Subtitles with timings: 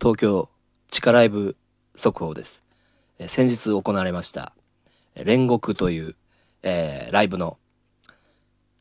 [0.00, 0.48] 東京
[0.90, 1.56] 地下ライブ
[1.96, 2.62] 速報です。
[3.18, 4.52] えー、先日行われました、
[5.16, 6.14] 煉獄という、
[6.62, 7.58] えー、ライブの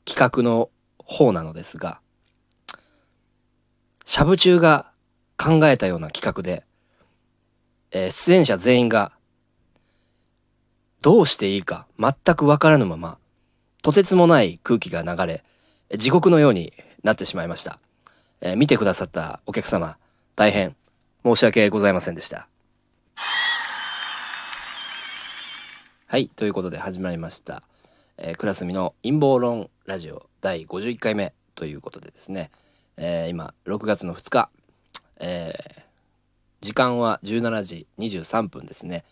[0.05, 0.69] 企画の
[0.99, 1.99] 方なのですが、
[4.05, 4.91] しゃぶ中が
[5.37, 6.63] 考えたような企画で、
[7.89, 9.11] えー、出演者全員が
[11.01, 13.17] どうしていいか全くわからぬまま、
[13.81, 15.43] とてつもない空気が流れ、
[15.97, 17.79] 地獄のようになってしまいました。
[18.39, 19.97] えー、見てくださったお客様、
[20.35, 20.75] 大変
[21.27, 22.47] 申し訳ございませんでした。
[26.05, 27.63] はい、ということで始まりました。
[28.17, 32.49] えー、クラスミの陰謀論ラジオ第51回目ということでですね、
[32.95, 34.49] えー、今6月の2日、
[35.17, 35.81] えー、
[36.61, 39.03] 時間は17時23分ですね。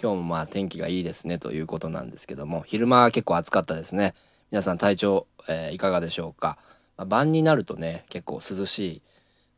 [0.00, 4.14] 今日もまあ天気がいいですねということなんですけども、昼間は結構暑かったですね。
[4.50, 6.56] 皆さん体調、えー、いかがでしょうか。
[6.96, 9.02] まあ、晩になるとね、結構涼しい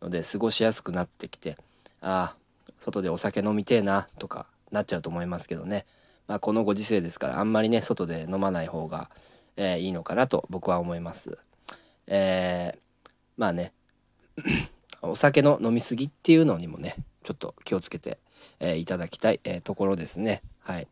[0.02, 1.56] ので過ごしやすくなってきて、
[2.02, 2.36] ああ、
[2.80, 5.86] 外でお酒飲みてえなとかなっちゃうと思いますけどね。
[6.26, 9.10] まあ、このご時世ですからあんまりね外で飲まない方が、
[9.56, 11.38] えー、いいのかなと僕は思います。
[12.06, 13.72] えー、まあね
[15.02, 18.18] お酒の飲み過ぎっていうのにもねちょっと気をつけて、
[18.60, 20.42] えー、いただきたい、えー、ところですね。
[20.60, 20.88] はい。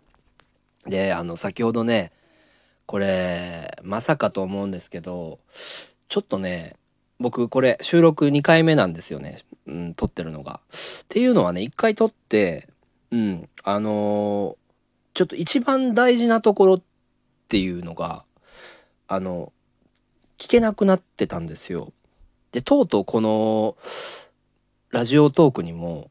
[0.87, 2.13] であの先ほどね
[2.87, 5.39] これまさかと思うんですけど
[6.09, 6.77] ちょっとね
[7.21, 10.61] 僕これ収録2回目なんですよね、うん、撮ってるのが。
[11.05, 12.69] っていうのはね1回撮って
[13.11, 16.83] うんあのー、ちょっと一番大事なところっ
[17.49, 18.25] ていうのが
[19.07, 19.53] あの
[20.39, 21.93] 聞けなくなってたんですよ。
[22.53, 23.77] でとうとうこの
[24.91, 26.11] ラジオトークにも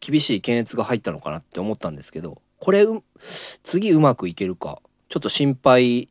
[0.00, 2.86] 厳しい検閲が入ったのかなって思ったんですけどこれ
[3.62, 6.08] 次うまくいけるかちょっと心配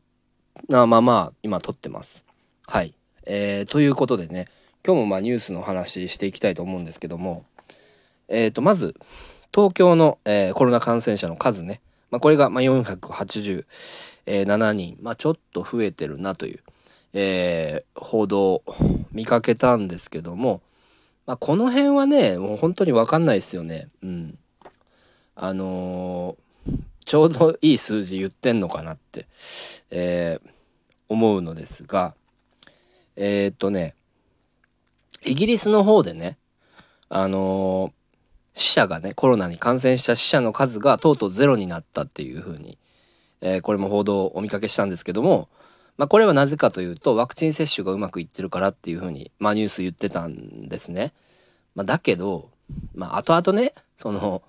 [0.68, 2.24] なまま今撮ってます。
[2.66, 2.95] はい。
[3.26, 4.48] えー、ということでね
[4.86, 7.44] 今日もまあニュースの話していきたいと思うんですけども、
[8.28, 8.94] えー、とまず
[9.52, 11.80] 東京の、えー、コロナ感染者の数ね、
[12.10, 16.60] まあ、これがま487人、まあ、ちょっと増えてるなという、
[17.12, 18.62] えー、報道を
[19.12, 20.60] 見かけたんですけども、
[21.26, 23.88] まあ、この辺はねもう本当に分かんないですよね。
[24.02, 24.38] うん、
[25.34, 26.72] あのー、
[27.04, 29.26] ちょうどいい数字言ってんのかなって、
[29.90, 30.50] えー、
[31.08, 32.14] 思うのですが
[33.16, 33.94] えー、っとね
[35.24, 36.38] イギリスの方でね
[37.08, 42.78] あのー、死者がねコロナに感染した死者の数がとうとうゼロになったっていうふうに、
[43.40, 45.48] えー、これも報道をお見かけしたんですけども、
[45.96, 51.12] まあ、これはなぜかというとワクチン接種がうまくいってるからっていうふうに、まあ、ニュース言ってたんですね。
[51.74, 52.50] まあ、だけど、
[52.94, 54.42] まあ、後々ねその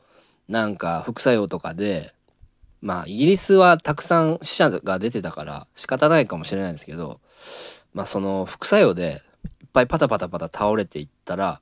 [0.47, 2.13] なんか副作用とかで
[2.81, 7.19] まあイギリスはたくさん死者が出てたから仕方ないかもしれないですけど
[7.93, 9.21] まあその副作用で
[9.61, 11.61] いっぱいパタパタパタ倒れていったら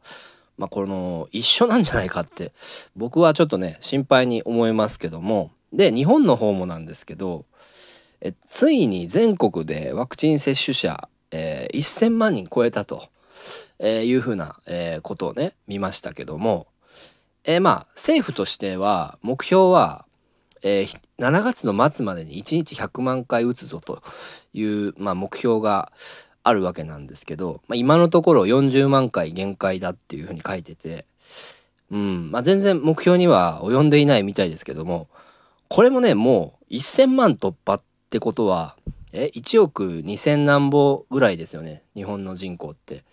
[0.57, 2.51] まあこの一緒なんじゃないかって
[2.95, 5.51] 僕はちょっとね心配に思いますけども。
[5.73, 7.43] で日本の方もなんですけど
[8.21, 13.09] えついに全国でワクチン接種者、えー、1,000万人超えたと、
[13.79, 16.67] えー、いうふうな、えー、ことをね見ましたけども、
[17.43, 20.05] えー、まあ政府としては目標は
[20.67, 24.01] えー、7月の末までに1日100万回打つぞと
[24.51, 25.91] いう、まあ、目標が
[26.43, 31.05] あるわけなんですけど、まあ、今のところ40万回限界だっていうふうに書いてて、
[31.91, 35.07] うんまあ、全然目標には及んでいないみたいですけども
[35.69, 38.75] これもねもう1,000万突破ってことは
[39.13, 42.95] え1億2,000何歩ぐらいですよね日本の人口って。
[42.95, 43.05] だか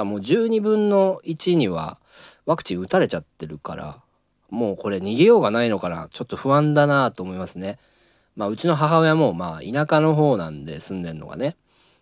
[0.00, 1.98] らもう12分の1には
[2.46, 4.03] ワクチン打たれちゃってるから
[4.54, 6.08] もうこれ逃げようがないのかな。
[6.12, 7.78] ちょっと不安だなと思いますね。
[8.36, 11.56] まあうちの母親もまあ田舎の方なんで住んでんのがね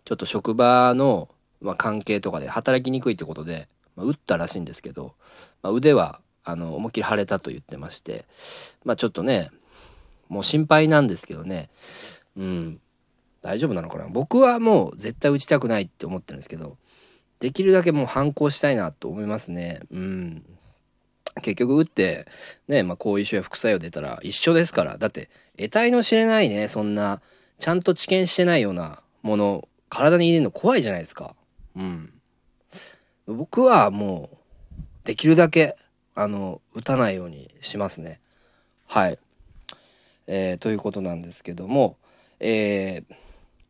[0.05, 1.29] ちょっと職場の、
[1.61, 5.13] まあ、関係とかで働きにくいってことで、まあ、打ったらしいんですけど、
[5.61, 8.25] まあ、腕はあの思いっきり腫れたと言ってまして
[8.83, 9.51] まあちょっとね
[10.29, 11.69] もう心配なんですけどね。
[12.37, 12.79] うん。
[13.41, 14.07] 大丈夫なのかな。
[14.07, 16.77] 僕はもう絶対打ちたくないって思ってるんですけど
[17.39, 19.81] できるだけもう反抗したいなと思いますね。
[19.91, 20.43] うん。
[21.41, 22.27] 結局打って
[22.67, 24.97] ね、まあ、後遺症や副作用出たら一緒ですから。
[24.97, 27.21] だって得体の知れないねそんな
[27.59, 31.35] ちゃんと治験してないようなもの体に入れるの怖いじゃないですか。
[31.75, 32.13] うん。
[33.27, 34.37] 僕はもう
[35.05, 35.75] できるだけ
[36.15, 38.19] あの打たないようにしますね。
[38.87, 39.19] はい。
[40.27, 41.97] えー、ということなんですけども
[42.39, 43.15] えー、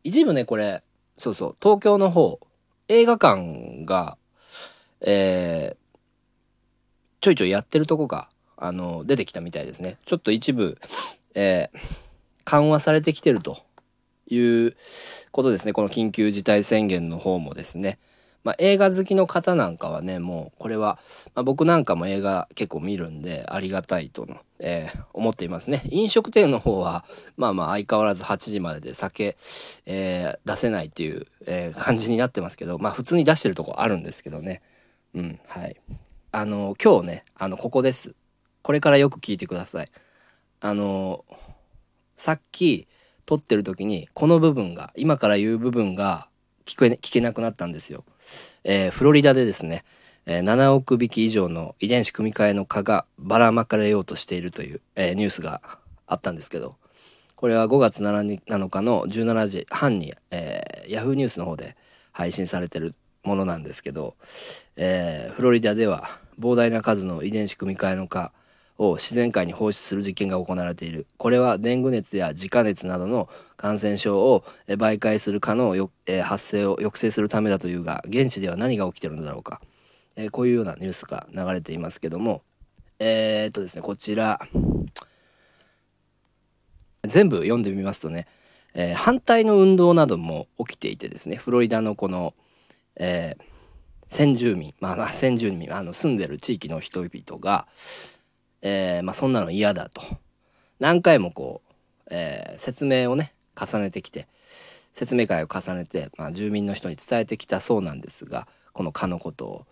[0.04, 0.82] 一部ねこれ
[1.18, 2.40] そうそう東京の方
[2.88, 4.16] 映画館が
[5.06, 5.76] えー、
[7.24, 8.28] ちょいちょいやってるとこが
[8.58, 9.96] あの出てきたみたいですね。
[10.04, 10.76] ちょっと一部、
[11.34, 11.78] えー、
[12.44, 13.62] 緩和されてきてると
[14.28, 14.76] いう
[15.32, 15.72] ことですね。
[15.72, 17.98] この緊急事態宣言の方もですね。
[18.42, 20.98] まあ、映画好きの方なんかはねもうこれは、
[21.34, 25.80] まあ、僕なんかも映画結構見るんでありがたいとの、えー、思っていますね。
[25.88, 27.06] 飲食店の方は
[27.38, 29.38] まあまあ相変わらず8時までで酒、
[29.86, 34.60] えー、出せないっていう、えー、感じになってますけどまあ普通に出してるとこあるんですけどね。
[35.14, 35.76] うんはい。
[36.34, 38.16] あの今日ねあのここです
[38.62, 39.86] これからよく聞いてください
[40.60, 41.24] あの
[42.16, 42.88] さっき
[43.24, 46.28] 撮ってる時にこの部分が今から言う部分が
[46.66, 48.04] 聞け聞けなくなったんですよ。
[48.64, 49.84] えー、フロリダでですね、
[50.26, 55.60] えー、7億匹以上の遺伝子組み換えの蚊がばらまかれようとしているという、えー、ニュースが
[56.08, 56.74] あったんですけど
[57.36, 61.76] これは5月 7, 7日の17時半に、えー、ヤフーニュースの方で
[62.10, 62.94] 配信されてる
[63.24, 64.14] ものなんですけど、
[64.76, 68.32] えー、フロリダでは膨大な数の遺伝子組み換えの蚊
[68.78, 71.06] を自然界に放出する実験が行われている。
[71.16, 75.90] これはデング熱や自家熱などの感染症を媒介する可能よ、
[76.22, 79.60] 発生を抑制するためだというが現地では何が起きてるのだろうか、
[80.16, 82.42] えこういうようなニュースが流れていますけども。
[83.00, 84.40] えー、っとですねこちら。
[87.06, 88.26] 全部読んでみますとね、
[88.74, 92.34] えー、反対の運動なども起きていてですねフロリダのこの、
[92.96, 93.42] えー、
[94.06, 97.66] 先住民まあまあ先住民あの住んでる地域の人々が、
[98.62, 100.02] えー、まあ、そんなの嫌だと
[100.80, 101.72] 何回もこう、
[102.10, 104.26] えー、説明をね重ねてきて
[104.92, 109.66] 説明会を重ねて、まあ、住民の人に伝えてきたそうなんですがこの蚊のことを。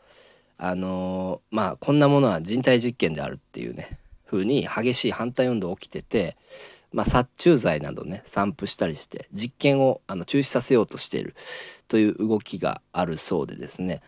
[0.65, 3.99] あのー、まあこんなものは人体実験であるっていうね
[4.33, 6.37] 風に激しい反対運動起きてて、
[6.93, 11.35] まあ、殺虫剤などね散布したりして実験をあの中止させようとしている
[11.89, 14.01] という動きがあるそうでですね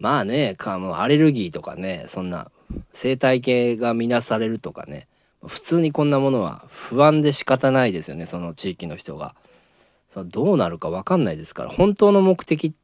[0.00, 2.50] まあねかもアレルギーとかねそんな
[2.92, 5.06] 生態系が見なされるとかね
[5.46, 9.36] 普通にこんなものは不安で仕方ないですよねその地域の人が。
[10.08, 12.74] そのどうなるか分かんないですから本当の目的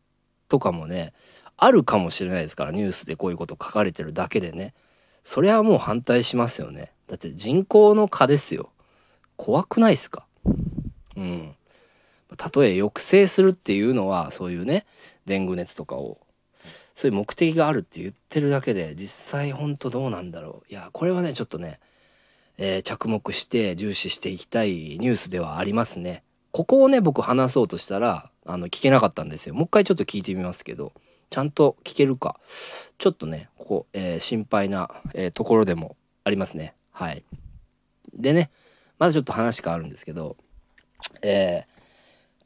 [0.48, 1.12] とかもね
[1.56, 4.74] あるかもしれないですからニュースでこういうこと書かれてるだけでね。
[5.24, 6.92] それはもう反対しますよね。
[7.08, 8.70] だって人口の蚊ですよ。
[9.36, 10.24] 怖くないですか？
[11.16, 11.56] うん。
[12.36, 14.86] たとえ抑制するっていうのはそういうね
[15.24, 16.18] デング熱とかを
[16.96, 20.72] そういう目的があるって言ってるだけで実際本当どうなんだろう。
[20.72, 21.78] いやこれはねちょっとね、
[22.56, 26.22] えー、着目して重視していきたいニュースではありますね。
[26.52, 29.54] ここをね僕話そうとしたらあの聞けなかったんですよ。
[29.54, 30.94] もう一回ちょっと聞いてみますけど
[31.28, 32.40] ちゃんと聞けるか。
[32.96, 36.72] ちょっとねここ、えー、心配な、えー、ところでもありますね。
[36.92, 37.24] はい。
[38.14, 38.48] でね
[38.98, 40.38] まずちょっと話変わるんですけど
[41.20, 41.75] えー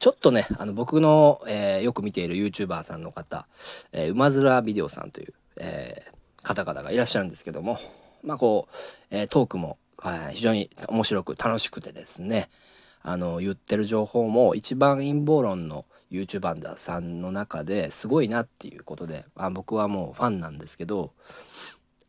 [0.01, 3.45] ちょっとね、あの僕の、えー、よく見ている YouTuber さんの方、
[3.91, 7.77] えー、馬面ビデオさんという、えー、方々がいらっしゃるんですけども、
[8.23, 8.75] まあこう、
[9.11, 12.49] えー、トークも、はい、非常に面白く楽しくてですね、
[13.03, 21.13] あの、言ってる情報も一番陰謀論の YouTuber さんの中ですごいなっていうことで、まあ、僕はもうファンなんですけど、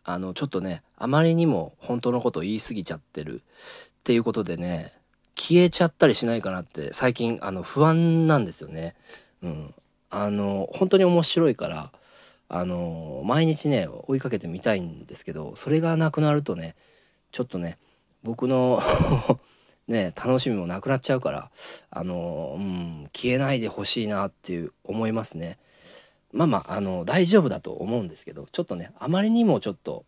[0.02, 3.42] あの、ちょっとね、あまりにも本当のことを言い過ぎちゃってるっ
[4.02, 4.94] ていうことでね、
[5.36, 8.94] 消えちゃったりしないかなって最近あの不安なんですよね。
[9.42, 9.74] うん、
[10.10, 11.92] あの本当に面白いから
[12.48, 16.74] あの毎日ね追いかけてみたいんですけどそれがなくなるとね
[17.32, 17.78] ちょっとね
[18.22, 18.82] 僕の
[19.88, 21.50] ね楽しみもなくなっちゃうから
[21.90, 25.58] あの、うん、消えないでほしいなっていう思いますね。
[26.32, 30.04] まあまああの大丈夫だと思うんですけどちょっとねあまりにもちょっと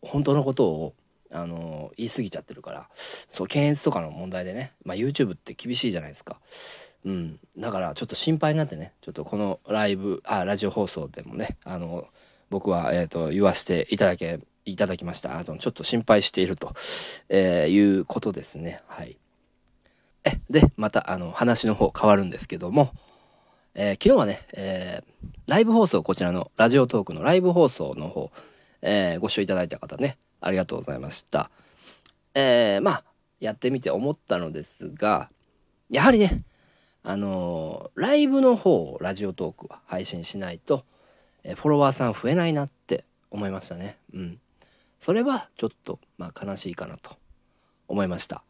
[0.00, 0.94] 本当のことを
[1.30, 2.88] あの言い過ぎちゃってるから
[3.32, 6.38] そう検閲とかの問題でね、まあ、YouTube って厳しいじゃないですか。
[7.04, 12.06] うん、だからちょっと心配になってねちょっとこのライブあラジオ放送でもねあの
[12.50, 15.38] 僕は、えーと、言わせていただけいただきました。
[15.38, 16.72] あのちょっと心配していると、
[17.28, 18.80] えー、いうことですね。
[18.86, 19.18] はい。
[20.24, 22.92] えでまたあの話の方変わるんですけども、
[23.74, 28.30] えー、昨日はね、えー、ライブ放送こちらのラジオトークのライブ放送の方、
[28.80, 31.50] えご視聴いただいた方ねありがとうございました。
[32.34, 33.04] えー、まあ、
[33.40, 35.30] やってみて思ったのですが、
[35.90, 36.42] やはりね、
[37.02, 40.84] あのー、ライブの方をラジオトークは配信しないと、
[41.44, 43.98] え、フォロワーさん増えないなって思いましたね。
[44.12, 44.40] うん。
[44.98, 47.16] それはちょっと、まあ、悲しいかなと
[47.88, 48.42] 思いました。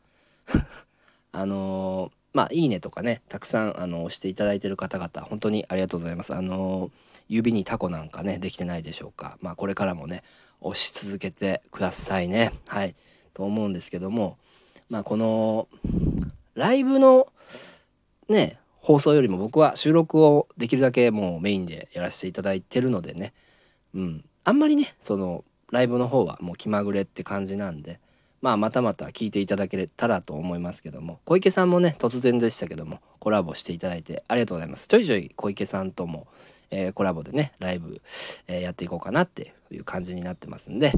[1.33, 6.35] あのー、まあ、いいねとかね、たくさん、あの、押していただいてる方々、本当にありがとうございます。
[6.35, 6.91] あの
[7.29, 9.39] 指にタコなんかね、できてないでしょうか。
[9.41, 10.23] まあ、これからもね、
[10.61, 12.53] 押し続けてくださいね。
[12.67, 12.95] はい。
[13.35, 14.39] と思うんですけども、
[14.89, 15.69] まあこの
[16.55, 17.29] ライブの
[18.29, 23.33] ね、放送よりも僕は収録をできるだけもうメインでやらせていただいてるのでね、
[23.95, 24.25] うん。
[24.45, 27.99] あんまりね、そのライブの方はもう気まぐれって感じなんで、
[28.41, 34.87] まあまたまた聞いていただけたらと思いますけども、小池さんもね、突然でしたけども、コラボしていただいてありがとうございます。
[34.87, 36.27] ちょいちょい小池さんとも、
[36.75, 38.03] えー、コラボでねライブ、
[38.49, 40.93] えー、やっていこうかなっていう感じになってますんで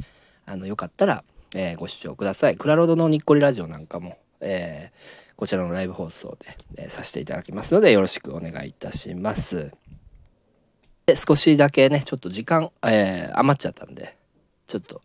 [0.47, 1.23] あのよかったら、
[1.54, 4.90] えー、ご視聴くださいクラロードのにっこりラジオなんかも、え
[5.37, 9.71] こちらのライブ放送で、えさせていただきますのでよろしくお願いいたします
[11.04, 14.16] で少しだけねちょっと時間、え余っちゃったんで
[14.68, 15.02] ちょっと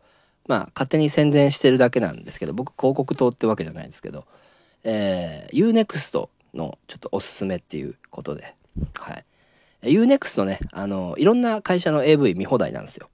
[0.47, 4.25] まあ勝手に宣伝してるだけなんですけど僕広告塔ってわけじゃないんですけど、
[4.83, 8.55] えー、UNEXT のちょっとおすすめっていうことで、
[8.95, 9.25] はい。
[9.83, 13.09] UNEXT ね、あの、いろんな会社の AV 見放題なんですよ。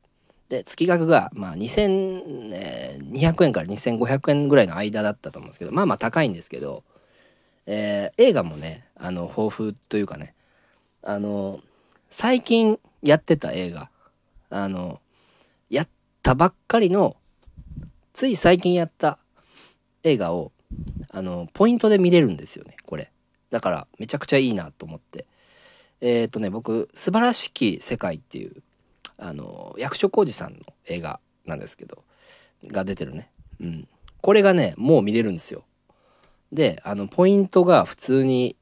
[0.49, 6.83] で、月額が、まあ、2200円から2500円ぐらいの間だったと思うんですけど、まあまあ高いんですけど、
[7.65, 10.33] えー、映画もね、あの、豊富というかね、
[11.03, 11.59] あの、
[12.09, 13.89] 最近やってた映画、
[14.49, 15.01] あの、
[15.69, 15.87] やっ
[16.23, 17.17] たばっかりの、
[18.13, 19.19] つい最近やった
[20.03, 20.51] 映画を、
[21.11, 23.11] あの、ポイントで見れるんですよね、これ。
[23.49, 25.25] だからめちゃくちゃいいなと思って
[26.01, 28.63] えっ、ー、とね僕「素晴らしき世界」っていう
[29.17, 32.03] あの役所広司さんの映画なんですけど
[32.65, 33.29] が出てるね。
[33.59, 33.87] うん。
[34.21, 35.63] これがねもう見れるんですよ。
[36.51, 38.55] であのポイントが普通に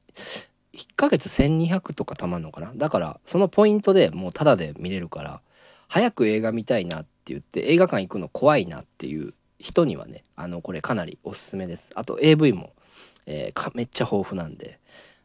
[0.74, 2.72] 1ヶ月1200とかたまんのかな？
[2.74, 5.40] だからそのポイントでもうタダで見れるから
[5.88, 11.90] 早く映画見たいなって言って映画館行くの怖いなっていう人にはねあのこれかなりおすすめです。
[11.94, 12.72] あと AV も
[13.26, 14.78] えー、めっちゃ豊富なんで。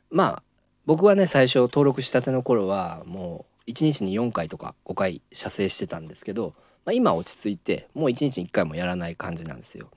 [0.10, 0.44] まあ
[0.92, 9.88] 僕はね最初登録したての頃はもう1日に4回とか5回射精してたんですけど、まあ、今落ち着いてもう1日に1回もやらない感じなんですよ。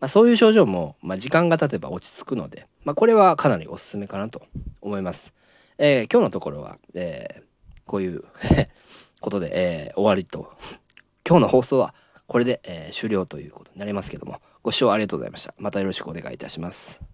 [0.00, 4.42] まあ、そういう症状も、まあ、時間が経てば落ち着くので、まあ、これはかなりおすすめかなと
[4.82, 5.32] 思います。
[5.78, 8.22] えー、今日のところは、えー、こういう
[9.22, 10.52] ことで、えー、終わりと
[11.26, 11.94] 今日の放送は
[12.26, 15.54] これで、え終了ということになりますけどもご視聴ありがとうございました。
[15.56, 17.13] またよろしくお願いいたします。